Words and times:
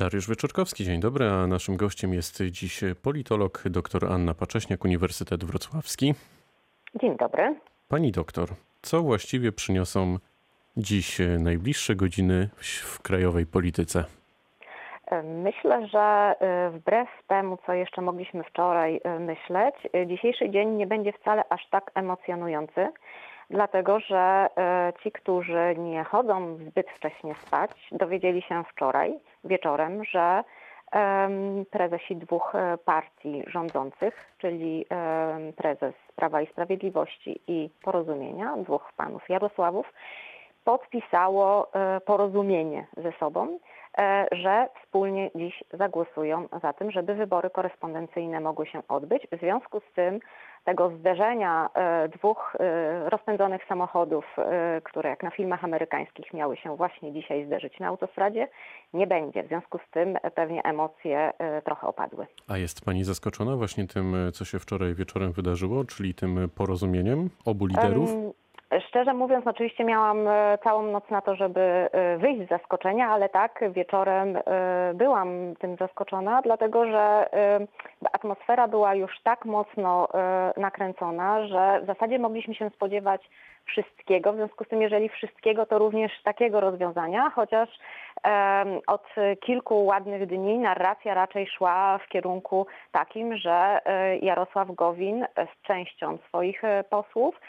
Dariusz 0.00 0.28
Wieczorkowski, 0.28 0.84
dzień 0.84 1.00
dobry, 1.00 1.30
a 1.30 1.46
naszym 1.46 1.76
gościem 1.76 2.14
jest 2.14 2.42
dziś 2.42 2.80
politolog 3.02 3.62
dr 3.66 4.12
Anna 4.12 4.34
Pacześniak, 4.34 4.84
Uniwersytet 4.84 5.44
Wrocławski. 5.44 6.14
Dzień 6.94 7.16
dobry. 7.16 7.54
Pani 7.88 8.12
doktor, 8.12 8.48
co 8.82 9.02
właściwie 9.02 9.52
przyniosą 9.52 10.18
dziś 10.76 11.18
najbliższe 11.38 11.94
godziny 11.94 12.48
w 12.60 13.02
krajowej 13.02 13.46
polityce? 13.46 14.04
Myślę, 15.24 15.86
że 15.86 16.34
y, 16.68 16.70
wbrew 16.70 17.08
temu, 17.26 17.58
co 17.66 17.72
jeszcze 17.72 18.02
mogliśmy 18.02 18.44
wczoraj 18.44 19.00
y, 19.16 19.20
myśleć, 19.20 19.74
y, 19.96 20.06
dzisiejszy 20.06 20.50
dzień 20.50 20.68
nie 20.68 20.86
będzie 20.86 21.12
wcale 21.12 21.42
aż 21.48 21.68
tak 21.70 21.90
emocjonujący, 21.94 22.88
dlatego 23.50 24.00
że 24.00 24.48
ci, 25.02 25.12
którzy 25.12 25.74
nie 25.78 26.04
chodzą 26.04 26.56
zbyt 26.56 26.90
wcześnie 26.90 27.34
spać, 27.34 27.70
dowiedzieli 27.92 28.42
się 28.42 28.64
wczoraj 28.72 29.20
wieczorem, 29.44 30.04
że 30.04 30.44
prezesi 31.70 32.16
dwóch 32.16 32.54
e, 32.54 32.78
partii 32.84 33.42
rządzących, 33.46 34.32
czyli 34.38 34.86
prezes 35.56 35.94
Prawa 36.16 36.42
i 36.42 36.46
Sprawiedliwości 36.46 37.40
i 37.46 37.70
Porozumienia, 37.82 38.56
dwóch 38.56 38.92
panów 38.96 39.28
Jarosławów, 39.28 39.92
podpisało 40.64 41.74
e, 41.74 42.00
porozumienie 42.00 42.86
ze 42.96 43.12
sobą, 43.12 43.58
że 44.32 44.68
wspólnie 44.82 45.30
dziś 45.34 45.64
zagłosują 45.72 46.48
za 46.62 46.72
tym, 46.72 46.90
żeby 46.90 47.14
wybory 47.14 47.50
korespondencyjne 47.50 48.40
mogły 48.40 48.66
się 48.66 48.82
odbyć. 48.88 49.26
W 49.32 49.38
związku 49.40 49.80
z 49.80 49.92
tym 49.94 50.20
tego 50.64 50.90
zderzenia 50.98 51.68
e, 51.74 52.08
dwóch 52.08 52.56
rozpędzonych 53.04 53.66
samochodów, 53.68 54.36
które 54.84 55.10
jak 55.10 55.22
na 55.22 55.30
filmach 55.30 55.64
amerykańskich 55.64 56.34
miały 56.34 56.56
się 56.56 56.76
właśnie 56.76 57.12
dzisiaj 57.12 57.46
zderzyć 57.46 57.78
na 57.80 57.86
autostradzie, 57.86 58.48
nie 58.94 59.06
będzie. 59.06 59.42
W 59.42 59.48
związku 59.48 59.78
z 59.78 59.90
tym 59.90 60.18
pewnie 60.34 60.62
emocje 60.62 61.32
trochę 61.64 61.86
opadły. 61.86 62.26
A 62.48 62.58
jest 62.58 62.84
Pani 62.84 63.04
zaskoczona 63.04 63.56
właśnie 63.56 63.86
tym, 63.86 64.16
co 64.32 64.44
się 64.44 64.58
wczoraj 64.58 64.94
wieczorem 64.94 65.32
wydarzyło, 65.32 65.84
czyli 65.84 66.14
tym 66.14 66.50
porozumieniem 66.54 67.30
obu 67.44 67.66
liderów? 67.66 68.14
Um, 68.14 68.32
Szczerze 68.78 69.14
mówiąc, 69.14 69.46
oczywiście 69.46 69.84
miałam 69.84 70.28
e, 70.28 70.58
całą 70.64 70.82
noc 70.82 71.10
na 71.10 71.20
to, 71.20 71.36
żeby 71.36 71.60
e, 71.60 72.18
wyjść 72.18 72.46
z 72.46 72.48
zaskoczenia, 72.48 73.08
ale 73.08 73.28
tak, 73.28 73.64
wieczorem 73.72 74.36
e, 74.36 74.42
byłam 74.94 75.28
tym 75.58 75.76
zaskoczona, 75.76 76.42
dlatego 76.42 76.86
że 76.86 77.30
atmosfera 78.12 78.68
była 78.68 78.94
już 78.94 79.20
tak 79.22 79.44
mocno 79.44 80.08
nakręcona, 80.56 81.46
że 81.46 81.80
w 81.82 81.86
zasadzie 81.86 82.18
mogliśmy 82.18 82.54
się 82.54 82.70
spodziewać 82.70 83.30
wszystkiego. 83.64 84.32
W 84.32 84.36
związku 84.36 84.64
z 84.64 84.68
tym, 84.68 84.82
jeżeli 84.82 85.08
wszystkiego, 85.08 85.66
to 85.66 85.78
również 85.78 86.22
takiego 86.22 86.60
rozwiązania, 86.60 87.30
chociaż 87.30 87.68
od 88.86 89.06
kilku 89.40 89.84
ładnych 89.84 90.26
dni 90.26 90.58
narracja 90.58 91.14
raczej 91.14 91.46
szła 91.46 91.98
w 91.98 92.08
kierunku 92.08 92.66
takim, 92.92 93.36
że 93.36 93.80
Jarosław 94.22 94.74
Gowin 94.74 95.26
z 95.36 95.66
częścią 95.66 96.18
swoich 96.28 96.62
posłów 96.90 97.40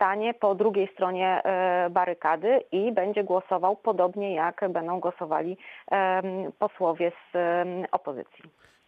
stanie 0.00 0.34
po 0.34 0.54
drugiej 0.54 0.88
stronie 0.92 1.42
e, 1.44 1.90
barykady 1.90 2.60
i 2.72 2.92
będzie 2.92 3.24
głosował 3.24 3.76
podobnie 3.76 4.34
jak 4.34 4.64
będą 4.68 5.00
głosowali 5.00 5.56
posłowie 6.58 7.12
z 7.32 7.36
opozycji. 7.92 8.44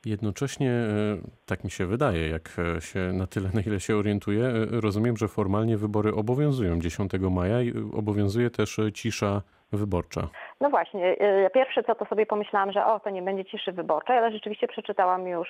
Jednocześnie, 0.06 0.70
e, 0.70 0.86
tak 1.46 1.64
mi 1.64 1.70
się 1.70 1.86
wydaje, 1.86 2.28
jak 2.28 2.48
się 2.80 3.00
na 3.12 3.26
tyle, 3.26 3.48
na 3.54 3.60
ile 3.66 3.80
się 3.80 3.96
orientuję, 3.96 4.44
e, 4.44 4.80
rozumiem, 4.80 5.16
że 5.16 5.28
formalnie 5.28 5.76
wybory 5.76 6.14
obowiązują 6.14 6.80
10 6.80 7.12
maja 7.30 7.62
i 7.62 7.72
obowiązuje 7.96 8.50
też 8.50 8.80
cisza 8.94 9.42
wyborcza. 9.72 10.28
No 10.60 10.70
właśnie, 10.70 11.16
pierwsze 11.54 11.82
co 11.82 11.94
to 11.94 12.04
sobie 12.04 12.26
pomyślałam, 12.26 12.72
że 12.72 12.86
o, 12.86 13.00
to 13.00 13.10
nie 13.10 13.22
będzie 13.22 13.44
ciszy 13.44 13.72
wyborczej, 13.72 14.18
ale 14.18 14.32
rzeczywiście 14.32 14.68
przeczytałam 14.68 15.26
już 15.28 15.48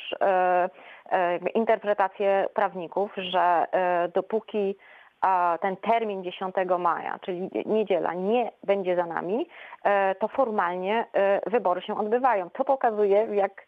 interpretację 1.55 2.47
prawników, 2.55 3.13
że 3.17 3.67
dopóki 4.15 4.75
ten 5.61 5.77
termin 5.77 6.25
10 6.25 6.55
maja, 6.79 7.19
czyli 7.19 7.51
niedziela, 7.67 8.15
nie 8.15 8.51
będzie 8.65 8.97
za 8.97 9.07
nami, 9.07 9.49
e, 9.85 10.15
to 10.15 10.29
formalnie 10.29 11.07
e, 11.13 11.51
wybory 11.51 11.83
się 11.83 11.99
odbywają. 11.99 12.51
To 12.51 12.65
pokazuje, 12.65 13.29
jak 13.33 13.67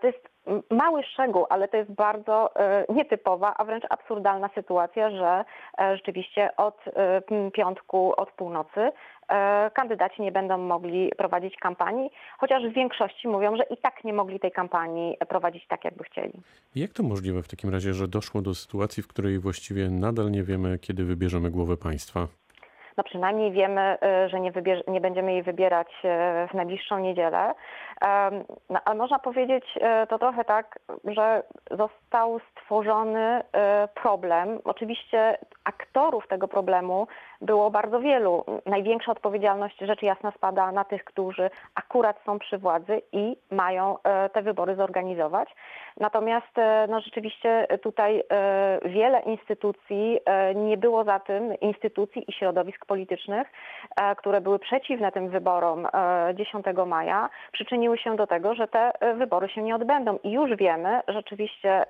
to 0.00 0.06
jest 0.06 0.28
mały 0.70 1.02
szczegół, 1.02 1.46
ale 1.50 1.68
to 1.68 1.76
jest 1.76 1.92
bardzo 1.92 2.56
e, 2.56 2.84
nietypowa, 2.88 3.54
a 3.56 3.64
wręcz 3.64 3.84
absurdalna 3.90 4.50
sytuacja, 4.54 5.10
że 5.10 5.44
rzeczywiście 5.96 6.56
od 6.56 6.84
piątku, 7.52 8.12
od 8.16 8.32
północy 8.32 8.92
kandydaci 9.74 10.22
nie 10.22 10.32
będą 10.32 10.58
mogli 10.58 11.12
prowadzić 11.16 11.56
kampanii, 11.56 12.10
chociaż 12.38 12.62
w 12.62 12.74
większości 12.74 13.28
mówią, 13.28 13.56
że 13.56 13.62
i 13.62 13.76
tak 13.76 14.04
nie 14.04 14.12
mogli 14.12 14.40
tej 14.40 14.52
kampanii 14.52 15.16
prowadzić 15.28 15.66
tak, 15.66 15.84
jakby 15.84 16.04
chcieli. 16.04 16.32
Jak 16.74 16.92
to 16.92 17.02
możliwe 17.02 17.42
w 17.42 17.48
takim 17.48 17.70
razie, 17.70 17.94
że 17.94 18.08
doszło 18.08 18.42
do 18.42 18.54
sytuacji, 18.54 19.02
w 19.02 19.08
której 19.08 19.38
właściwie 19.38 19.90
nadal 19.90 20.30
nie 20.30 20.42
wiemy, 20.42 20.78
kiedy 20.78 21.04
wybierzemy 21.04 21.50
głowę 21.50 21.76
państwa? 21.76 22.26
No 22.98 23.04
przynajmniej 23.04 23.52
wiemy, 23.52 23.98
y, 24.24 24.28
że 24.28 24.40
nie, 24.40 24.52
nie 24.88 25.00
będziemy 25.00 25.32
jej 25.32 25.42
wybierać 25.42 25.88
y, 25.88 26.48
w 26.48 26.54
najbliższą 26.54 26.98
niedzielę. 26.98 27.54
No, 28.70 28.80
ale 28.84 28.96
można 28.96 29.18
powiedzieć 29.18 29.64
y, 29.76 30.06
to 30.06 30.18
trochę 30.18 30.44
tak, 30.44 30.78
że 31.04 31.42
został 31.70 32.40
stworzony 32.50 33.42
problem. 34.02 34.58
Oczywiście 34.64 35.38
aktorów 35.64 36.28
tego 36.28 36.48
problemu 36.48 37.06
było 37.40 37.70
bardzo 37.70 38.00
wielu. 38.00 38.44
Największa 38.66 39.12
odpowiedzialność 39.12 39.78
rzecz 39.80 40.02
jasna 40.02 40.30
spada 40.30 40.72
na 40.72 40.84
tych, 40.84 41.04
którzy 41.04 41.50
akurat 41.74 42.20
są 42.26 42.38
przy 42.38 42.58
władzy 42.58 43.02
i 43.12 43.36
mają 43.50 43.96
te 44.32 44.42
wybory 44.42 44.74
zorganizować. 44.74 45.48
Natomiast 46.00 46.56
no, 46.88 47.00
rzeczywiście 47.00 47.66
tutaj 47.82 48.22
wiele 48.84 49.20
instytucji 49.20 50.20
nie 50.54 50.76
było 50.76 51.04
za 51.04 51.20
tym, 51.20 51.54
instytucji 51.60 52.24
i 52.28 52.32
środowisk 52.32 52.86
politycznych, 52.86 53.48
e, 53.96 54.16
które 54.16 54.40
były 54.40 54.58
przeciwne 54.58 55.12
tym 55.12 55.28
wyborom 55.28 55.86
10 56.34 56.66
e, 56.66 56.86
maja, 56.86 57.28
przyczyniły 57.52 57.98
się 57.98 58.16
do 58.16 58.26
tego, 58.26 58.54
że 58.54 58.68
te 58.68 59.00
e, 59.00 59.14
wybory 59.14 59.48
się 59.48 59.62
nie 59.62 59.74
odbędą. 59.74 60.18
I 60.22 60.32
już 60.32 60.56
wiemy, 60.56 61.00
rzeczywiście 61.08 61.84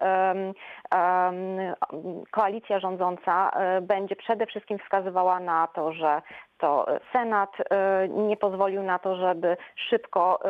koalicja 2.31 2.81
rządząca 2.81 3.51
będzie 3.83 4.17
przede 4.17 4.47
wszystkim 4.47 4.79
wskazywała 4.79 5.38
na 5.41 5.67
to, 5.67 5.93
że 5.93 6.23
to 6.59 6.87
Senat 7.13 7.61
y, 7.61 7.65
nie 8.09 8.37
pozwolił 8.37 8.83
na 8.83 8.99
to, 8.99 9.17
żeby 9.17 9.57
szybko 9.77 10.41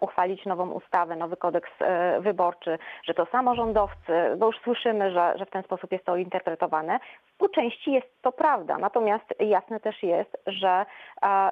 uchwalić 0.00 0.46
nową 0.46 0.70
ustawę, 0.70 1.16
nowy 1.16 1.36
kodeks 1.36 1.70
y, 1.80 2.20
wyborczy, 2.20 2.78
że 3.04 3.14
to 3.14 3.26
samorządowcy, 3.26 4.12
bo 4.38 4.46
już 4.46 4.58
słyszymy, 4.58 5.10
że, 5.12 5.34
że 5.38 5.46
w 5.46 5.50
ten 5.50 5.62
sposób 5.62 5.92
jest 5.92 6.04
to 6.04 6.16
interpretowane. 6.16 7.00
Po 7.38 7.48
części 7.48 7.92
jest 7.92 8.22
to 8.22 8.32
prawda, 8.32 8.78
natomiast 8.78 9.24
jasne 9.40 9.80
też 9.80 10.02
jest, 10.02 10.36
że 10.46 10.86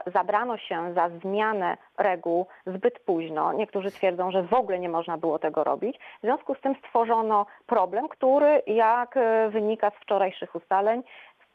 zabrano 0.06 0.58
się 0.58 0.94
za 0.94 1.08
zmianę 1.08 1.76
reguł 1.98 2.46
zbyt 2.66 2.98
późno. 2.98 3.52
Niektórzy 3.52 3.90
twierdzą, 3.90 4.30
że 4.30 4.42
w 4.42 4.54
ogóle 4.54 4.78
nie 4.78 4.88
można 4.88 5.18
było 5.18 5.38
tego 5.38 5.64
robić. 5.64 5.98
W 6.18 6.20
związku 6.20 6.54
z 6.54 6.60
tym 6.60 6.74
stworzono 6.74 7.46
problem, 7.66 8.08
który, 8.08 8.62
jak 8.66 9.16
y, 9.16 9.50
wynika 9.50 9.90
z 9.90 9.94
wczorajszych 9.94 10.54
ustaleń, 10.54 11.02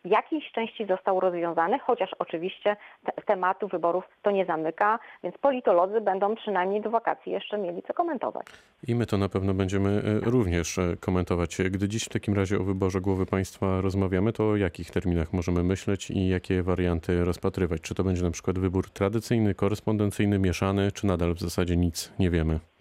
w 0.06 0.10
jakiejś 0.10 0.52
części 0.52 0.86
został 0.86 1.20
rozwiązany, 1.20 1.80
chociaż 1.80 2.16
oczywiście 2.20 2.76
te, 3.06 3.12
tematu 3.22 3.68
wyborów 3.68 4.04
to 4.22 4.32
nie 4.32 4.46
zamyka, 4.46 5.00
więc 5.24 5.38
politolodzy 5.38 6.02
będą 6.02 6.36
przynajmniej 6.36 6.82
do 6.82 6.90
wakacji 6.90 7.32
jeszcze 7.32 7.58
mieli 7.58 7.84
co 7.88 7.94
komentować. 7.94 8.46
I 8.88 8.96
my 8.96 9.06
to 9.06 9.18
na 9.18 9.30
pewno 9.30 9.54
będziemy 9.54 9.90
e, 9.90 10.30
również 10.30 10.78
e, 10.78 10.98
komentować. 11.00 11.58
Gdy 11.72 11.88
dziś 11.88 12.04
w 12.04 12.10
takim 12.10 12.34
razie 12.34 12.60
o 12.60 12.64
wyborze 12.64 13.02
głowy 13.02 13.26
państwa 13.26 13.82
rozmawiamy, 13.82 14.34
to 14.34 14.50
o 14.50 14.56
jakich 14.56 14.92
terminach 14.92 15.34
możemy 15.34 15.64
myśleć 15.64 16.12
i 16.12 16.28
jakie 16.28 16.64
warianty 16.64 17.26
rozpatrywać? 17.26 17.82
Czy 17.82 17.96
to 17.96 18.04
będzie 18.04 18.24
na 18.24 18.32
przykład 18.32 18.60
wybór 18.60 18.90
tradycyjny, 18.90 19.56
korespondencyjny, 19.56 20.40
mieszany, 20.40 20.92
czy 20.92 21.08
nadal 21.08 21.34
w 21.34 21.40
zasadzie 21.40 21.78
nic 21.78 22.14
nie 22.20 22.30
wiemy? 22.30 22.73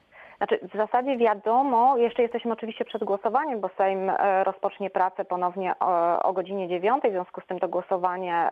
Znaczy, 0.43 0.69
w 0.75 0.77
zasadzie 0.77 1.17
wiadomo, 1.17 1.97
jeszcze 1.97 2.23
jesteśmy 2.23 2.53
oczywiście 2.53 2.85
przed 2.85 3.05
głosowaniem, 3.05 3.61
bo 3.61 3.71
Sejm 3.79 4.11
e, 4.11 4.45
rozpocznie 4.45 4.91
pracę 4.91 5.25
ponownie 5.25 5.75
o, 5.81 6.23
o 6.23 6.33
godzinie 6.33 6.69
9, 6.69 7.03
w 7.05 7.11
związku 7.11 7.41
z 7.41 7.47
tym 7.47 7.61
to 7.61 7.69
głosowanie 7.69 8.51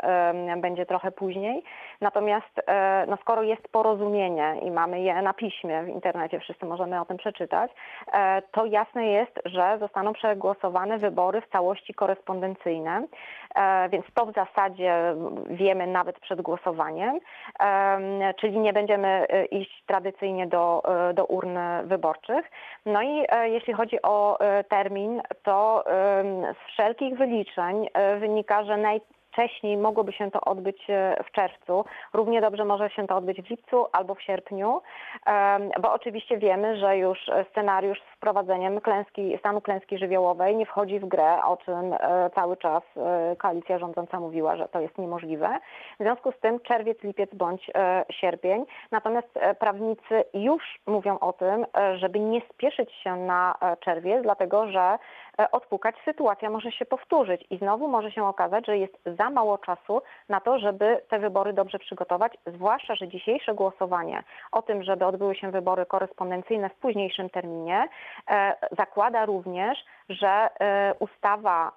będzie 0.57 0.87
trochę 0.87 1.11
później. 1.11 1.63
Natomiast 2.01 2.61
e, 2.67 3.07
no, 3.09 3.17
skoro 3.17 3.43
jest 3.43 3.69
porozumienie 3.69 4.57
i 4.63 4.71
mamy 4.71 5.01
je 5.01 5.23
na 5.23 5.35
piśmie 5.35 5.83
w 5.83 5.89
internecie, 5.89 6.41
wszyscy 6.41 6.67
możemy 6.67 7.01
o 7.01 7.05
tym 7.05 7.17
przeczytać, 7.17 7.71
e, 8.13 8.43
to 8.43 8.67
jasne 8.67 9.07
jest, 9.07 9.41
że 9.45 9.77
zostaną 9.81 10.13
przegłosowane 10.13 10.99
wybory 10.99 11.41
w 11.41 11.49
całości 11.49 11.95
korespondencyjne, 11.95 13.07
więc 13.91 14.05
to 14.15 14.27
w 14.27 14.35
zasadzie 14.35 15.15
wiemy 15.51 15.87
nawet 15.87 16.21
przed 16.21 16.43
głosowaniem, 16.43 17.19
czyli 18.37 18.59
nie 18.59 18.73
będziemy 18.73 19.27
iść 19.51 19.83
tradycyjnie 19.87 20.47
do, 20.47 20.83
do 21.15 21.25
urny 21.25 21.80
wyborczych. 21.85 22.51
No 22.87 23.03
i 23.03 23.25
e, 23.29 23.49
jeśli 23.49 23.73
chodzi 23.73 24.03
o 24.03 24.41
e, 24.41 24.65
termin, 24.65 25.23
to 25.43 25.85
z 26.55 26.73
wszelkich 26.73 27.17
wyliczeń 27.19 27.89
e, 27.95 28.17
wynika, 28.17 28.65
że 28.65 28.77
naj, 28.77 29.01
wcześniej 29.33 29.77
mogłoby 29.77 30.13
się 30.13 30.31
to 30.31 30.41
odbyć 30.41 30.87
w 31.25 31.31
czerwcu. 31.33 31.85
Równie 32.13 32.41
dobrze 32.41 32.65
może 32.65 32.91
się 32.91 33.07
to 33.07 33.17
odbyć 33.17 33.43
w 33.43 33.51
lipcu 33.51 33.87
albo 33.93 34.15
w 34.15 34.23
sierpniu, 34.23 34.81
bo 35.81 35.93
oczywiście 35.93 36.39
wiemy, 36.39 36.77
że 36.77 36.99
już 36.99 37.19
scenariusz 37.51 37.99
wprowadzeniem 38.21 38.81
klęski, 38.81 39.39
stanu 39.39 39.61
klęski 39.61 39.99
żywiołowej 39.99 40.57
nie 40.57 40.67
wchodzi 40.67 41.01
w 41.01 41.09
grę, 41.09 41.45
o 41.45 41.57
czym 41.57 41.93
e, 41.93 42.31
cały 42.35 42.57
czas 42.57 42.83
e, 42.97 43.37
koalicja 43.37 43.79
rządząca 43.79 44.21
mówiła, 44.21 44.57
że 44.57 44.69
to 44.69 44.81
jest 44.81 44.99
niemożliwe. 44.99 45.59
W 46.01 46.03
związku 46.03 46.33
z 46.33 46.41
tym 46.41 46.61
czerwiec, 46.61 47.03
lipiec 47.03 47.35
bądź 47.35 47.71
sierpień. 48.11 48.65
Natomiast 48.91 49.39
prawnicy 49.59 50.25
już 50.35 50.63
mówią 50.87 51.19
o 51.19 51.33
tym, 51.33 51.67
żeby 51.97 52.21
nie 52.21 52.41
spieszyć 52.55 52.93
się 52.93 53.17
na 53.17 53.55
czerwiec, 53.81 54.23
dlatego 54.23 54.71
że 54.71 54.99
E, 55.41 55.51
odpukać, 55.51 55.95
sytuacja 56.05 56.51
może 56.51 56.73
się 56.73 56.85
powtórzyć 56.85 57.45
i 57.51 57.59
znowu 57.59 57.89
może 57.89 58.11
się 58.11 58.25
okazać, 58.25 58.67
że 58.67 58.79
jest 58.79 58.99
za 59.07 59.31
mało 59.31 59.59
czasu 59.59 60.03
na 60.29 60.41
to, 60.41 60.59
żeby 60.59 61.03
te 61.09 61.19
wybory 61.19 61.53
dobrze 61.53 61.79
przygotować, 61.79 62.33
zwłaszcza, 62.47 62.95
że 62.95 63.09
dzisiejsze 63.09 63.55
głosowanie 63.55 64.23
o 64.53 64.63
tym, 64.63 64.83
żeby 64.83 65.05
odbyły 65.05 65.35
się 65.35 65.51
wybory 65.51 65.87
korespondencyjne 65.87 66.71
w 66.71 66.75
późniejszym 66.75 67.31
terminie, 67.31 67.85
e, 67.85 67.89
zakłada 68.79 69.27
również, 69.27 69.85
że 70.11 70.49
e, 70.61 70.95
ustawa 70.99 71.73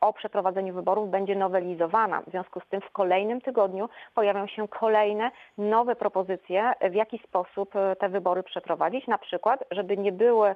o 0.00 0.12
przeprowadzeniu 0.12 0.74
wyborów 0.74 1.10
będzie 1.10 1.36
nowelizowana. 1.36 2.22
W 2.22 2.30
związku 2.30 2.60
z 2.60 2.68
tym 2.68 2.80
w 2.80 2.90
kolejnym 2.90 3.40
tygodniu 3.40 3.88
pojawią 4.14 4.46
się 4.46 4.68
kolejne 4.68 5.30
nowe 5.58 5.96
propozycje, 5.96 6.72
w 6.90 6.94
jaki 6.94 7.18
sposób 7.18 7.74
te 8.00 8.08
wybory 8.08 8.42
przeprowadzić. 8.42 9.06
Na 9.06 9.18
przykład, 9.18 9.64
żeby 9.70 9.96
nie 9.96 10.12
były 10.12 10.54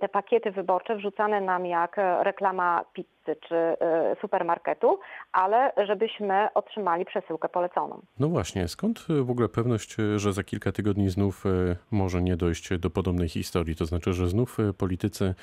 te 0.00 0.08
pakiety 0.08 0.50
wyborcze 0.50 0.96
wrzucane 0.96 1.40
nam 1.40 1.66
jak 1.66 1.96
reklama 2.22 2.84
pizzy 2.92 3.08
czy 3.48 3.54
e, 3.56 3.76
supermarketu, 4.20 4.98
ale 5.32 5.72
żebyśmy 5.86 6.48
otrzymali 6.54 7.04
przesyłkę 7.04 7.48
poleconą. 7.48 8.02
No 8.18 8.28
właśnie, 8.28 8.68
skąd 8.68 9.06
w 9.22 9.30
ogóle 9.30 9.48
pewność, 9.48 9.96
że 10.16 10.32
za 10.32 10.44
kilka 10.44 10.72
tygodni 10.72 11.08
znów 11.08 11.46
e, 11.46 11.48
może 11.90 12.22
nie 12.22 12.36
dojść 12.36 12.78
do 12.78 12.90
podobnej 12.90 13.28
historii? 13.28 13.76
To 13.76 13.86
znaczy, 13.86 14.12
że 14.12 14.28
znów 14.28 14.60
e, 14.60 14.72
politycy 14.72 15.34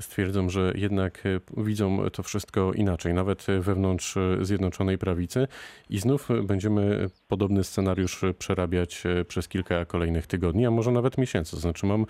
stwierdzą, 0.00 0.29
że 0.50 0.72
jednak 0.74 1.22
widzą 1.56 2.10
to 2.12 2.22
wszystko 2.22 2.72
inaczej, 2.72 3.14
nawet 3.14 3.46
wewnątrz 3.60 4.18
Zjednoczonej 4.40 4.98
Prawicy 4.98 5.48
i 5.90 5.98
znów 5.98 6.28
będziemy 6.42 7.10
podobny 7.28 7.64
scenariusz 7.64 8.20
przerabiać 8.38 9.02
przez 9.28 9.48
kilka 9.48 9.84
kolejnych 9.84 10.26
tygodni, 10.26 10.66
a 10.66 10.70
może 10.70 10.92
nawet 10.92 11.18
miesięcy. 11.18 11.56
Znaczy 11.56 11.86
mam 11.86 12.06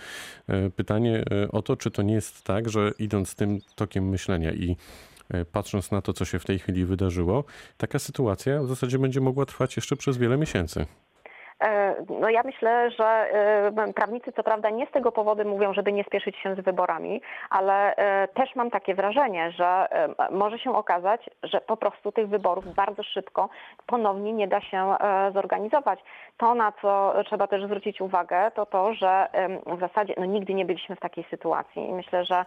pytanie 0.76 1.24
o 1.52 1.62
to, 1.62 1.76
czy 1.76 1.90
to 1.90 2.02
nie 2.02 2.14
jest 2.14 2.44
tak, 2.44 2.68
że 2.68 2.92
idąc 2.98 3.34
tym 3.34 3.58
tokiem 3.74 4.08
myślenia 4.08 4.52
i 4.52 4.76
e, 5.28 5.44
patrząc 5.44 5.90
na 5.90 6.02
to, 6.02 6.12
co 6.12 6.24
się 6.24 6.38
w 6.38 6.44
tej 6.44 6.58
chwili 6.58 6.84
wydarzyło, 6.84 7.44
taka 7.76 7.98
sytuacja 7.98 8.62
w 8.62 8.68
zasadzie 8.68 8.98
będzie 8.98 9.20
mogła 9.20 9.46
trwać 9.46 9.76
jeszcze 9.76 9.96
przez 9.96 10.16
wiele 10.16 10.36
miesięcy. 10.36 10.86
E, 11.60 11.94
no 12.20 12.30
ja 12.30 12.42
myślę, 12.44 12.90
że 12.90 13.04
e, 13.06 13.92
prawnicy 13.94 14.32
co 14.32 14.42
prawda 14.42 14.70
nie 14.70 14.86
z 14.86 14.90
tego 14.90 15.12
powodu 15.12 15.48
mówią, 15.48 15.74
żeby 15.74 15.92
nie 15.92 16.04
spieszyć 16.04 16.36
się 16.36 16.54
z 16.54 16.60
wyborami, 16.60 17.22
ale 17.50 17.96
e, 17.96 18.28
też 18.28 18.56
mam 18.56 18.70
takie 18.70 18.94
wrażenie, 18.94 19.52
że 19.52 19.88
może 20.30 20.58
się 20.58 20.76
okazać, 20.76 21.30
że 21.42 21.60
po 21.60 21.76
prostu 21.76 22.12
tych 22.12 22.28
wyborów 22.28 22.74
bardzo 22.74 23.02
szybko 23.02 23.48
ponownie 23.86 24.32
nie 24.32 24.48
da 24.48 24.60
się 24.60 24.94
zorganizować. 25.34 26.00
To, 26.36 26.54
na 26.54 26.72
co 26.72 27.14
trzeba 27.26 27.46
też 27.46 27.64
zwrócić 27.64 28.00
uwagę, 28.00 28.50
to 28.50 28.66
to, 28.66 28.94
że 28.94 29.28
w 29.66 29.80
zasadzie 29.80 30.14
no, 30.18 30.24
nigdy 30.24 30.54
nie 30.54 30.64
byliśmy 30.64 30.96
w 30.96 31.00
takiej 31.00 31.24
sytuacji 31.30 31.92
myślę, 31.92 32.24
że 32.24 32.44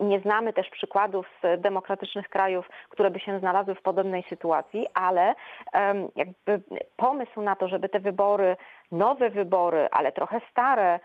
nie 0.00 0.20
znamy 0.20 0.52
też 0.52 0.70
przykładów 0.70 1.26
z 1.42 1.60
demokratycznych 1.60 2.28
krajów, 2.28 2.68
które 2.88 3.10
by 3.10 3.20
się 3.20 3.38
znalazły 3.38 3.74
w 3.74 3.82
podobnej 3.82 4.22
sytuacji, 4.28 4.86
ale 4.94 5.34
jakby 6.16 6.60
pomysł 6.96 7.42
na 7.42 7.56
to, 7.56 7.68
żeby 7.68 7.88
te 7.96 8.00
wybory, 8.00 8.56
nowe 8.92 9.30
wybory, 9.30 9.88
ale 9.90 10.12
trochę 10.12 10.40
stare, 10.50 11.00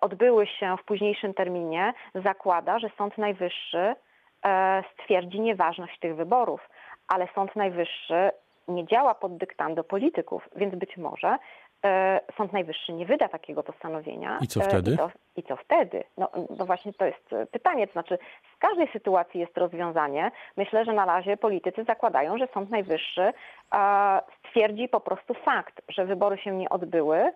odbyły 0.00 0.46
się 0.46 0.76
w 0.76 0.84
późniejszym 0.84 1.34
terminie, 1.34 1.92
zakłada, 2.14 2.78
że 2.78 2.90
Sąd 2.98 3.18
Najwyższy 3.18 3.94
e, 4.44 4.82
stwierdzi 4.92 5.40
nieważność 5.40 5.98
tych 5.98 6.16
wyborów. 6.16 6.68
Ale 7.08 7.28
Sąd 7.34 7.56
Najwyższy 7.56 8.30
nie 8.68 8.86
działa 8.86 9.14
pod 9.14 9.36
dyktando 9.36 9.84
polityków, 9.84 10.48
więc 10.56 10.74
być 10.74 10.96
może 10.96 11.38
Sąd 12.36 12.52
Najwyższy 12.52 12.92
nie 12.92 13.06
wyda 13.06 13.28
takiego 13.28 13.62
postanowienia. 13.62 14.38
I 14.40 14.46
co 14.46 14.60
e, 14.60 14.64
wtedy? 14.64 14.92
I, 14.92 14.96
to, 14.96 15.10
i 15.36 15.42
co 15.42 15.56
wtedy? 15.56 16.04
No, 16.18 16.30
no, 16.58 16.66
właśnie 16.66 16.92
to 16.92 17.04
jest 17.04 17.30
pytanie. 17.50 17.86
To 17.86 17.92
znaczy, 17.92 18.18
z 18.56 18.58
każdej 18.58 18.88
sytuacji 18.92 19.40
jest 19.40 19.58
rozwiązanie. 19.58 20.30
Myślę, 20.56 20.84
że 20.84 20.92
na 20.92 21.04
razie 21.04 21.36
politycy 21.36 21.84
zakładają, 21.84 22.38
że 22.38 22.48
Sąd 22.54 22.70
Najwyższy 22.70 23.32
stwierdzi 24.38 24.88
po 24.88 25.00
prostu 25.00 25.34
fakt, 25.34 25.82
że 25.88 26.04
wybory 26.04 26.38
się 26.38 26.50
nie 26.50 26.68
odbyły, 26.68 27.32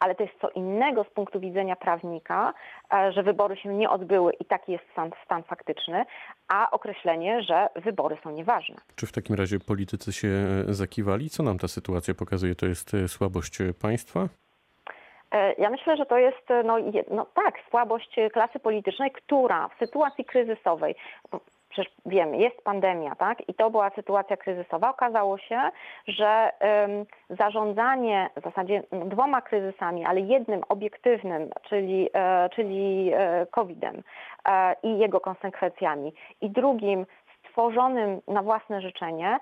ale 0.00 0.14
to 0.14 0.22
jest 0.22 0.34
co 0.40 0.48
innego 0.50 1.04
z 1.04 1.10
punktu 1.10 1.40
widzenia 1.40 1.76
prawnika, 1.76 2.54
e, 2.92 3.12
że 3.12 3.22
wybory 3.22 3.56
się 3.56 3.74
nie 3.74 3.90
odbyły 3.90 4.32
i 4.32 4.44
taki 4.44 4.72
jest 4.72 4.84
stan, 4.92 5.10
stan 5.24 5.42
faktyczny, 5.42 6.04
a 6.48 6.70
określenie, 6.70 7.42
że 7.42 7.68
wybory 7.76 8.16
są 8.22 8.30
nieważne. 8.30 8.76
Czy 8.96 9.06
w 9.06 9.12
takim 9.12 9.36
razie 9.36 9.58
politycy 9.58 10.12
się 10.12 10.28
e, 10.28 10.74
zakiwali? 10.74 11.30
Co 11.30 11.42
nam 11.42 11.58
ta 11.58 11.68
sytuacja 11.68 12.14
pokazuje? 12.14 12.54
To 12.54 12.66
jest 12.66 12.94
e, 12.94 13.08
słabość 13.08 13.58
państwa? 13.80 14.28
Ja 15.58 15.70
myślę, 15.70 15.96
że 15.96 16.06
to 16.06 16.18
jest 16.18 16.48
no, 16.64 16.76
no 17.10 17.26
tak, 17.34 17.54
słabość 17.70 18.16
klasy 18.32 18.58
politycznej, 18.58 19.10
która 19.10 19.68
w 19.68 19.78
sytuacji 19.78 20.24
kryzysowej, 20.24 20.94
przecież 21.70 21.92
wiemy, 22.06 22.36
jest 22.36 22.62
pandemia, 22.64 23.14
tak? 23.14 23.48
I 23.48 23.54
to 23.54 23.70
była 23.70 23.90
sytuacja 23.90 24.36
kryzysowa. 24.36 24.90
Okazało 24.90 25.38
się, 25.38 25.60
że 26.08 26.50
zarządzanie 27.30 28.30
w 28.36 28.44
zasadzie 28.44 28.82
no, 28.92 29.04
dwoma 29.04 29.42
kryzysami, 29.42 30.04
ale 30.04 30.20
jednym 30.20 30.60
obiektywnym, 30.68 31.50
czyli, 31.68 32.08
e, 32.14 32.48
czyli 32.54 33.10
e, 33.14 33.46
COVID-em 33.50 34.02
e, 34.48 34.76
i 34.82 34.98
jego 34.98 35.20
konsekwencjami, 35.20 36.12
i 36.40 36.50
drugim 36.50 37.06
stworzonym 37.48 38.20
na 38.28 38.42
własne 38.42 38.80
życzenie, 38.80 39.38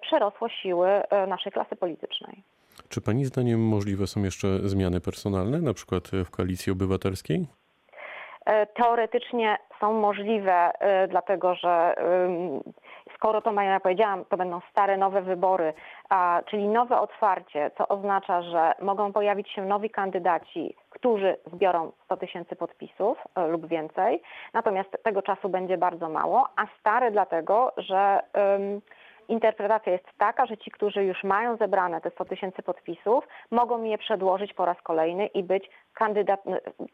przerosło 0.00 0.48
siły 0.48 0.88
naszej 1.28 1.52
klasy 1.52 1.76
politycznej. 1.76 2.42
Czy 2.88 3.00
Pani 3.00 3.24
zdaniem 3.24 3.60
możliwe 3.60 4.06
są 4.06 4.22
jeszcze 4.22 4.46
zmiany 4.68 5.00
personalne, 5.00 5.60
na 5.60 5.74
przykład 5.74 6.08
w 6.24 6.30
koalicji 6.30 6.72
obywatelskiej? 6.72 7.46
E, 8.44 8.66
teoretycznie 8.66 9.58
są 9.80 9.92
możliwe, 9.92 10.72
e, 10.80 11.08
dlatego 11.08 11.54
że 11.54 11.94
skoro 13.14 13.40
to, 13.42 13.52
ja 13.52 13.80
powiedziałam, 13.80 14.24
to 14.24 14.36
będą 14.36 14.60
stare, 14.70 14.96
nowe 14.96 15.22
wybory, 15.22 15.74
czyli 16.46 16.68
nowe 16.68 17.00
otwarcie, 17.00 17.70
co 17.78 17.88
oznacza, 17.88 18.42
że 18.42 18.74
mogą 18.80 19.12
pojawić 19.12 19.50
się 19.50 19.62
nowi 19.62 19.90
kandydaci, 19.90 20.76
którzy 20.90 21.36
zbiorą 21.52 21.92
100 22.04 22.16
tysięcy 22.16 22.56
podpisów 22.56 23.18
e, 23.34 23.48
lub 23.48 23.66
więcej, 23.66 24.22
natomiast 24.54 24.98
tego 25.02 25.22
czasu 25.22 25.48
będzie 25.48 25.78
bardzo 25.78 26.08
mało, 26.08 26.48
a 26.56 26.66
stare 26.80 27.10
dlatego, 27.10 27.72
że 27.76 28.22
interpretacja 29.28 29.92
jest 29.92 30.04
taka, 30.18 30.46
że 30.46 30.56
ci, 30.56 30.70
którzy 30.70 31.04
już 31.04 31.24
mają 31.24 31.56
zebrane 31.56 32.00
te 32.00 32.10
100 32.10 32.24
tysięcy 32.24 32.62
podpisów, 32.62 33.28
mogą 33.50 33.82
je 33.82 33.98
przedłożyć 33.98 34.54
po 34.54 34.64
raz 34.64 34.82
kolejny 34.82 35.26
i 35.26 35.42
być 35.42 35.70
kandydat, 35.94 36.44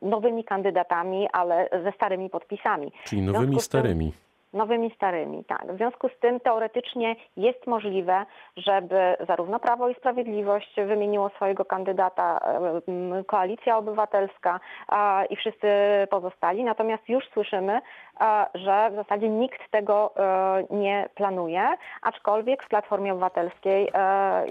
nowymi 0.02 0.44
kandydatami, 0.44 1.28
ale 1.32 1.68
ze 1.84 1.92
starymi 1.92 2.30
podpisami. 2.30 2.92
Czyli 3.04 3.22
nowymi 3.22 3.60
starymi. 3.60 4.12
Nowymi 4.52 4.90
starymi, 4.94 5.44
tak. 5.44 5.72
W 5.72 5.76
związku 5.76 6.08
z 6.08 6.18
tym 6.20 6.40
teoretycznie 6.40 7.16
jest 7.36 7.66
możliwe, 7.66 8.26
żeby 8.56 9.16
zarówno 9.26 9.60
Prawo 9.60 9.88
i 9.88 9.94
Sprawiedliwość 9.94 10.76
wymieniło 10.76 11.28
swojego 11.28 11.64
kandydata, 11.64 12.40
Koalicja 13.26 13.78
Obywatelska 13.78 14.60
i 15.30 15.36
wszyscy 15.36 15.68
pozostali. 16.10 16.64
Natomiast 16.64 17.08
już 17.08 17.28
słyszymy, 17.28 17.80
że 18.54 18.90
w 18.90 18.94
zasadzie 18.94 19.28
nikt 19.28 19.70
tego 19.70 20.14
e, 20.16 20.64
nie 20.70 21.08
planuje, 21.14 21.68
aczkolwiek 22.02 22.64
w 22.64 22.68
Platformie 22.68 23.12
Obywatelskiej 23.12 23.90
e, 23.94 24.44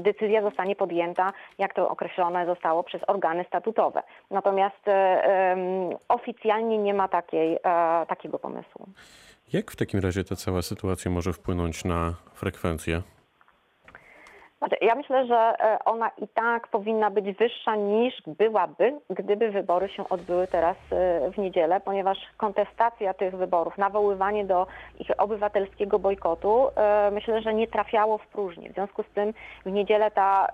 decyzja 0.00 0.42
zostanie 0.42 0.76
podjęta, 0.76 1.32
jak 1.58 1.74
to 1.74 1.88
określone 1.88 2.46
zostało 2.46 2.82
przez 2.84 3.00
organy 3.06 3.44
statutowe. 3.44 4.02
Natomiast 4.30 4.88
e, 4.88 5.56
oficjalnie 6.08 6.78
nie 6.78 6.94
ma 6.94 7.08
takiej, 7.08 7.54
e, 7.54 7.58
takiego 8.08 8.38
pomysłu. 8.38 8.86
Jak 9.52 9.70
w 9.70 9.76
takim 9.76 10.00
razie 10.00 10.24
ta 10.24 10.36
cała 10.36 10.62
sytuacja 10.62 11.10
może 11.10 11.32
wpłynąć 11.32 11.84
na 11.84 12.14
frekwencję? 12.34 13.02
Znaczy, 14.60 14.76
ja 14.80 14.94
myślę, 14.94 15.26
że 15.26 15.36
e, 15.36 15.78
ona 15.84 16.10
i 16.18 16.28
tak 16.28 16.68
powinna 16.68 17.10
być 17.10 17.36
wyższa 17.36 17.76
niż 17.76 18.22
byłaby, 18.26 19.00
gdyby 19.10 19.50
wybory 19.50 19.88
się 19.88 20.08
odbyły 20.08 20.46
teraz 20.46 20.76
e, 20.92 21.30
w 21.30 21.38
niedzielę, 21.38 21.80
ponieważ 21.80 22.18
kontestacja 22.36 23.14
tych 23.14 23.36
wyborów, 23.36 23.78
nawoływanie 23.78 24.44
do 24.44 24.66
ich 24.98 25.08
obywatelskiego 25.18 25.98
bojkotu, 25.98 26.68
e, 26.76 27.10
myślę, 27.10 27.42
że 27.42 27.54
nie 27.54 27.66
trafiało 27.66 28.18
w 28.18 28.26
próżnię. 28.26 28.70
W 28.70 28.74
związku 28.74 29.02
z 29.02 29.08
tym 29.14 29.32
w 29.66 29.70
niedzielę 29.72 30.10
ta 30.10 30.46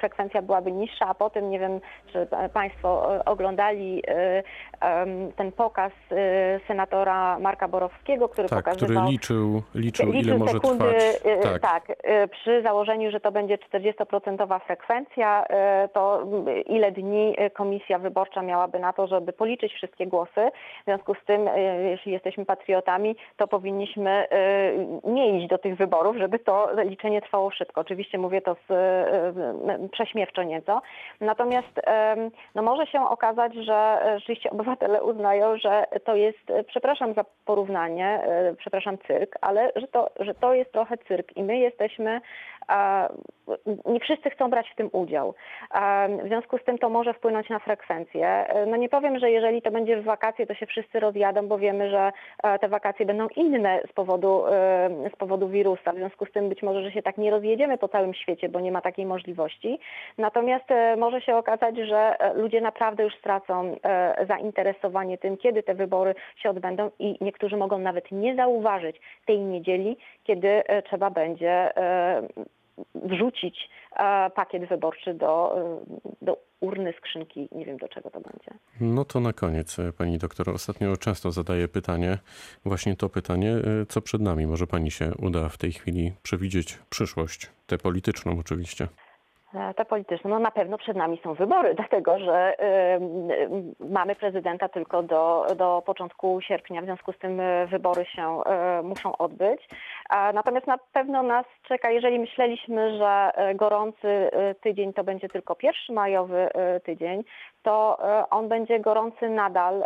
frekwencja 0.00 0.42
byłaby 0.42 0.72
niższa, 0.72 1.06
a 1.08 1.14
potem 1.14 1.50
nie 1.50 1.58
wiem, 1.58 1.80
czy 2.12 2.28
Państwo 2.52 3.08
oglądali 3.24 4.02
ten 5.36 5.52
pokaz 5.52 5.92
e, 6.10 6.60
senatora 6.68 7.38
Marka 7.38 7.68
Borowskiego, 7.68 8.28
który 8.28 8.48
Tak, 8.48 8.58
który 8.64 8.76
pokazywał 8.76 9.10
liczył, 9.10 9.62
liczył 9.74 10.08
ile 10.08 10.18
liczył 10.18 10.38
może 10.38 10.52
sekundy, 10.52 10.84
trwać. 10.84 11.36
y, 11.46 11.60
Tak. 11.60 11.62
tak, 11.62 11.90
y, 11.90 12.28
przy 12.28 12.62
założeniu, 12.62 13.10
że 13.10 13.20
to 13.20 13.32
będzie 13.32 13.58
40% 13.58 14.58
frekwencja, 14.66 15.44
y, 15.84 15.88
to 15.88 16.22
y, 16.48 16.60
ile 16.60 16.92
dni 16.92 17.36
y, 17.40 17.50
komisja 17.50 17.98
wyborcza 17.98 18.42
miałaby 18.42 18.78
na 18.78 18.92
to, 18.92 19.06
żeby 19.06 19.32
policzyć 19.32 19.72
wszystkie 19.72 20.06
głosy. 20.06 20.50
W 20.82 20.84
związku 20.84 21.14
z 21.14 21.24
tym, 21.26 21.48
y, 21.48 21.60
jeśli 21.90 22.12
jesteśmy 22.12 22.44
patriotami, 22.44 23.16
to 23.36 23.48
powinniśmy 23.48 24.26
y, 25.04 25.10
nie 25.10 25.38
iść 25.38 25.48
do 25.48 25.58
tych 25.58 25.76
wyborów, 25.76 26.16
żeby 26.16 26.38
to 26.38 26.68
liczenie 26.84 27.22
trwało 27.22 27.50
szybko. 27.50 27.80
Oczywiście 27.80 28.18
mówię 28.18 28.40
to 28.42 28.54
z, 28.68 28.70
y, 28.70 28.74
y, 29.84 29.88
prześmiewczo 29.88 30.42
nieco. 30.42 30.82
Natomiast 31.20 31.80
no 32.54 32.62
może 32.62 32.86
się 32.86 33.00
okazać, 33.08 33.54
że 33.54 33.98
rzeczywiście 34.18 34.50
obywatele 34.50 34.69
uznają, 35.02 35.56
że 35.56 35.84
to 36.04 36.16
jest, 36.16 36.50
e, 36.50 36.64
przepraszam 36.64 37.14
za 37.14 37.24
porównanie, 37.44 38.06
e, 38.06 38.54
przepraszam 38.54 38.98
cyrk, 38.98 39.36
ale 39.40 39.72
że 39.76 39.88
to, 39.88 40.10
że 40.20 40.34
to 40.34 40.54
jest 40.54 40.72
trochę 40.72 40.98
cyrk 40.98 41.36
i 41.36 41.42
my 41.42 41.58
jesteśmy, 41.58 42.20
nie 43.86 44.00
wszyscy 44.00 44.30
chcą 44.30 44.50
brać 44.50 44.70
w 44.70 44.76
tym 44.76 44.90
udział. 44.92 45.34
W 46.24 46.26
związku 46.26 46.58
z 46.58 46.64
tym 46.64 46.78
to 46.78 46.88
może 46.88 47.14
wpłynąć 47.14 47.48
na 47.48 47.58
frekwencję. 47.58 48.28
E, 48.28 48.66
No 48.66 48.76
nie 48.76 48.88
powiem, 48.88 49.18
że 49.18 49.30
jeżeli 49.30 49.62
to 49.62 49.70
będzie 49.70 49.96
w 49.96 50.04
wakacje, 50.04 50.46
to 50.46 50.54
się 50.54 50.66
wszyscy 50.66 51.00
rozjadą, 51.00 51.48
bo 51.48 51.58
wiemy, 51.58 51.90
że 51.90 52.12
te 52.60 52.68
wakacje 52.68 53.06
będą 53.06 53.28
inne 53.36 53.80
z 53.90 53.92
powodu, 53.92 54.42
z 55.12 55.16
powodu 55.16 55.48
wirusa. 55.48 55.92
W 55.92 55.96
związku 55.96 56.26
z 56.26 56.32
tym 56.32 56.48
być 56.48 56.62
może, 56.62 56.82
że 56.82 56.92
się 56.92 57.02
tak 57.02 57.18
nie 57.18 57.30
rozjedziemy 57.30 57.78
po 57.78 57.88
całym 57.88 58.14
świecie, 58.14 58.48
bo 58.48 58.60
nie 58.60 58.72
ma 58.72 58.80
takiej 58.80 59.06
możliwości. 59.06 59.78
Natomiast 60.18 60.68
może 60.96 61.20
się 61.20 61.36
okazać, 61.36 61.76
że 61.76 62.16
ludzie 62.34 62.60
naprawdę 62.60 63.04
już 63.04 63.14
stracą 63.14 63.76
e, 63.84 64.26
zainteresowanie 64.64 65.18
tym, 65.18 65.36
kiedy 65.36 65.62
te 65.62 65.74
wybory 65.74 66.14
się 66.36 66.50
odbędą 66.50 66.90
i 66.98 67.16
niektórzy 67.20 67.56
mogą 67.56 67.78
nawet 67.78 68.12
nie 68.12 68.36
zauważyć 68.36 68.96
tej 69.26 69.40
niedzieli, 69.40 69.96
kiedy 70.24 70.48
e, 70.48 70.82
trzeba 70.82 71.10
będzie 71.10 71.76
e, 71.76 72.28
wrzucić 72.94 73.70
e, 73.96 74.30
pakiet 74.30 74.68
wyborczy 74.68 75.14
do, 75.14 75.56
do 76.22 76.36
urny, 76.60 76.92
skrzynki, 76.98 77.48
nie 77.52 77.64
wiem 77.64 77.76
do 77.76 77.88
czego 77.88 78.10
to 78.10 78.20
będzie. 78.20 78.50
No 78.80 79.04
to 79.04 79.20
na 79.20 79.32
koniec, 79.32 79.76
pani 79.98 80.18
doktor. 80.18 80.50
Ostatnio 80.50 80.96
często 80.96 81.30
zadaję 81.30 81.68
pytanie, 81.68 82.18
właśnie 82.64 82.96
to 82.96 83.08
pytanie, 83.08 83.52
co 83.88 84.02
przed 84.02 84.20
nami. 84.20 84.46
Może 84.46 84.66
pani 84.66 84.90
się 84.90 85.10
uda 85.22 85.48
w 85.48 85.58
tej 85.58 85.72
chwili 85.72 86.12
przewidzieć 86.22 86.78
przyszłość, 86.90 87.50
tę 87.66 87.78
polityczną 87.78 88.38
oczywiście. 88.40 88.88
E, 89.54 89.74
Te 89.74 89.84
polityczne, 89.84 90.30
no 90.30 90.38
na 90.38 90.50
pewno 90.50 90.78
przed 90.78 90.96
nami 90.96 91.20
są 91.22 91.34
wybory, 91.34 91.74
dlatego 91.80 92.18
że 92.18 92.56
ym, 92.96 93.74
mamy 93.80 94.14
prezydenta 94.14 94.68
tylko 94.68 95.02
do, 95.02 95.46
do 95.56 95.82
początku 95.86 96.40
sierpnia, 96.40 96.82
w 96.82 96.84
związku 96.84 97.12
z 97.12 97.18
tym 97.18 97.40
e, 97.40 97.66
wybory 97.66 98.04
się 98.04 98.42
e, 98.44 98.82
muszą 98.82 99.16
odbyć. 99.16 99.68
Natomiast 100.34 100.66
na 100.66 100.78
pewno 100.92 101.22
nas 101.22 101.46
czeka, 101.62 101.90
jeżeli 101.90 102.18
myśleliśmy, 102.18 102.98
że 102.98 103.30
e, 103.34 103.54
gorący 103.54 104.08
e, 104.08 104.54
tydzień 104.54 104.92
to 104.92 105.04
będzie 105.04 105.28
tylko 105.28 105.54
pierwszy 105.54 105.92
majowy 105.92 106.38
e, 106.54 106.80
tydzień, 106.80 107.24
to 107.62 107.98
on 108.30 108.48
będzie 108.48 108.80
gorący 108.80 109.28
nadal 109.28 109.84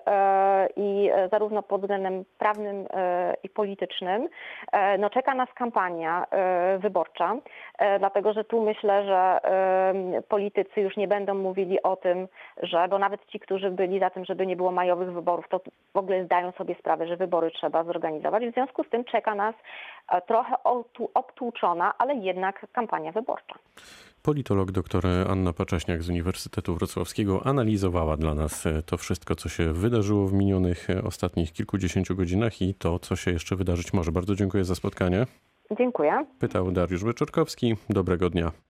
i 0.76 1.10
zarówno 1.30 1.62
pod 1.62 1.80
względem 1.80 2.24
prawnym 2.38 2.86
i 3.42 3.48
politycznym. 3.48 4.28
No 4.98 5.10
czeka 5.10 5.34
nas 5.34 5.48
kampania 5.54 6.26
wyborcza, 6.78 7.36
dlatego 7.98 8.32
że 8.32 8.44
tu 8.44 8.62
myślę, 8.62 9.04
że 9.04 9.40
politycy 10.28 10.80
już 10.80 10.96
nie 10.96 11.08
będą 11.08 11.34
mówili 11.34 11.82
o 11.82 11.96
tym, 11.96 12.28
że, 12.62 12.88
bo 12.88 12.98
nawet 12.98 13.26
ci, 13.26 13.40
którzy 13.40 13.70
byli 13.70 14.00
za 14.00 14.10
tym, 14.10 14.24
żeby 14.24 14.46
nie 14.46 14.56
było 14.56 14.72
majowych 14.72 15.12
wyborów, 15.12 15.48
to 15.48 15.60
w 15.94 15.98
ogóle 15.98 16.24
zdają 16.24 16.52
sobie 16.52 16.74
sprawę, 16.74 17.06
że 17.06 17.16
wybory 17.16 17.50
trzeba 17.50 17.84
zorganizować. 17.84 18.46
W 18.46 18.54
związku 18.54 18.84
z 18.84 18.88
tym 18.88 19.04
czeka 19.04 19.34
nas 19.34 19.54
trochę 20.26 20.54
obtłu- 20.64 21.08
obtłuczona, 21.14 21.98
ale 21.98 22.14
jednak 22.14 22.66
kampania 22.72 23.12
wyborcza. 23.12 23.54
Politolog 24.22 24.70
dr 24.72 25.06
Anna 25.28 25.52
Pacześniak 25.52 26.02
z 26.02 26.08
Uniwersytetu 26.08 26.74
Wrocławskiego 26.74 27.46
analizowała 27.46 28.16
dla 28.16 28.34
nas 28.34 28.66
e, 28.66 28.82
to 28.82 28.96
wszystko, 28.96 29.34
co 29.34 29.48
się 29.48 29.72
wydarzyło 29.72 30.26
w 30.26 30.32
minionych 30.32 30.90
e, 30.90 31.02
ostatnich 31.02 31.52
kilkudziesięciu 31.52 32.16
godzinach 32.16 32.62
i 32.62 32.74
to, 32.74 32.98
co 32.98 33.16
się 33.16 33.30
jeszcze 33.30 33.56
wydarzyć 33.56 33.92
może. 33.92 34.12
Bardzo 34.12 34.34
dziękuję 34.34 34.64
za 34.64 34.74
spotkanie. 34.74 35.26
Dziękuję. 35.78 36.26
Pytał 36.38 36.72
Dariusz 36.72 37.04
Wyczorkowski. 37.04 37.76
Dobrego 37.90 38.30
dnia. 38.30 38.50